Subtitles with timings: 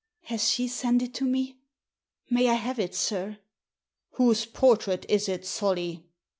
[0.15, 1.59] * Has she sent it to me?
[2.27, 3.37] May I have it, sir?
[3.59, 6.07] *'* Whose portrait is it, Solly?"